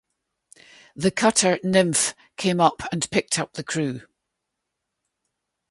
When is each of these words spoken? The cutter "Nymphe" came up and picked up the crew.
The 0.95 1.11
cutter 1.11 1.57
"Nymphe" 1.63 2.15
came 2.35 2.59
up 2.59 2.81
and 2.91 3.07
picked 3.11 3.37
up 3.37 3.53
the 3.53 3.63
crew. 3.63 4.01